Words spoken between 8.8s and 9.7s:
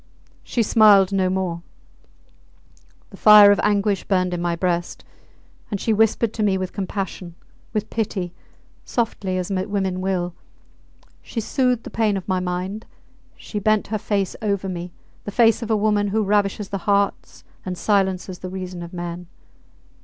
softly as